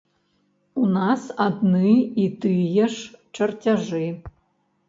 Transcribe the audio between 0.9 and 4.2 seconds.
нас адны і тыя ж чарцяжы.